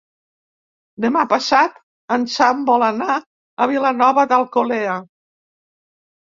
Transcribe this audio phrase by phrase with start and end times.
[1.05, 1.77] Demà passat
[2.17, 4.99] en Sam vol anar a Vilanova d'Alcolea.